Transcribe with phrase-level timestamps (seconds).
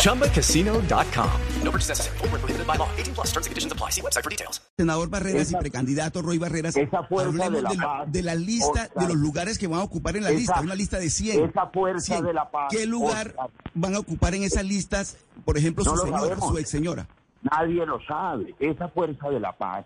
[0.00, 1.30] ChumbaCasino.com.
[1.62, 2.18] No purchase necessary.
[2.18, 2.88] Full prohibited by law.
[2.96, 3.90] 18 plus terms and conditions apply.
[3.90, 4.60] See website for details.
[4.78, 8.12] senador Barreras Esa- y precandidato Roy Barreras, esa fuerza hablemos de la de la, paz,
[8.12, 8.90] de la lista Oscar.
[8.94, 11.44] de los lugares que van a ocupar en la Esa- lista, una lista de 100.
[11.50, 12.24] esa fuerza 100.
[12.24, 13.50] de la paz, ¿Qué lugar Oscar.
[13.74, 16.48] van a ocupar en esas listas, por ejemplo, No su señora, sabemos.
[16.48, 17.06] su ex señora?
[17.42, 18.54] Nadie lo sabe.
[18.58, 19.84] Esa fuerza de la paz,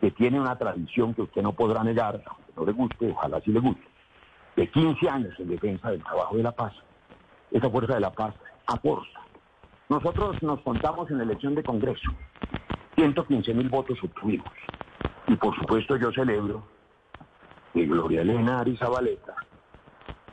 [0.00, 3.50] que tiene una tradición que usted no podrá negar, aunque no le guste, ojalá sí
[3.50, 3.82] le guste,
[4.56, 6.72] de 15 años en defensa del trabajo de la paz,
[7.50, 8.34] esa fuerza de la paz
[8.66, 9.20] aporta.
[9.92, 12.10] Nosotros nos contamos en la elección de Congreso.
[12.94, 14.48] 115 mil votos obtuvimos.
[15.28, 16.62] Y por supuesto yo celebro
[17.74, 19.34] que Gloria Elena Arizabaleta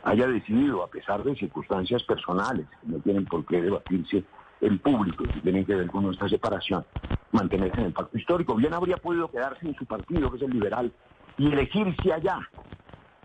[0.06, 4.24] haya decidido, a pesar de circunstancias personales, que no tienen por qué debatirse
[4.62, 6.86] en público, que tienen que ver con nuestra separación,
[7.34, 8.56] mantenerse en el pacto histórico.
[8.56, 10.90] Bien habría podido quedarse en su partido, que es el liberal,
[11.38, 12.40] y elegirse allá,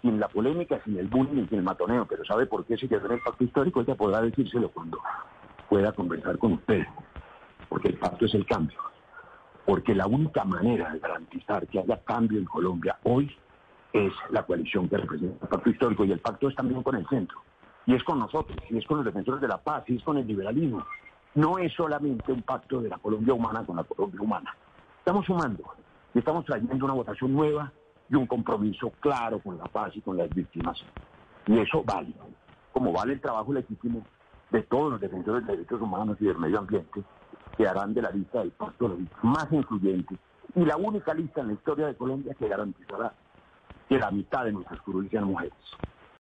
[0.02, 3.06] sin la polémica, sin el bullying, sin el matoneo, pero ¿sabe por qué se quedó
[3.06, 3.82] en el pacto histórico?
[3.82, 4.98] Ella podrá decírselo cuando
[5.68, 6.84] pueda conversar con usted,
[7.68, 8.78] porque el pacto es el cambio.
[9.64, 13.34] Porque la única manera de garantizar que haya cambio en Colombia hoy
[13.92, 17.06] es la coalición que representa el pacto histórico y el pacto es también con el
[17.08, 17.38] centro.
[17.86, 20.16] Y es con nosotros, y es con los defensores de la paz, y es con
[20.16, 20.84] el liberalismo.
[21.34, 24.54] No es solamente un pacto de la Colombia humana con la Colombia humana.
[24.98, 25.64] Estamos sumando
[26.14, 27.72] y estamos trayendo una votación nueva
[28.08, 30.82] y un compromiso claro con la paz y con las víctimas.
[31.46, 32.14] Y eso vale,
[32.72, 34.04] como vale el trabajo legítimo
[34.50, 37.02] de todos los defensores de derechos humanos y del medio ambiente,
[37.56, 40.16] que harán de la lista del pacto la lista más influyente
[40.54, 43.14] y la única lista en la historia de Colombia que garantizará
[43.88, 45.52] que la mitad de nuestras curules sean mujeres.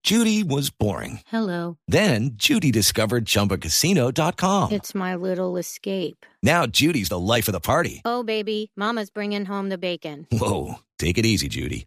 [0.05, 1.21] Judy was boring.
[1.27, 1.77] Hello.
[1.87, 4.71] Then Judy discovered ChumbaCasino.com.
[4.73, 6.25] It's my little escape.
[6.43, 8.01] Now Judy's the life of the party.
[8.05, 10.27] Oh, baby, Mama's bringing home the bacon.
[10.31, 11.87] Whoa, take it easy, Judy.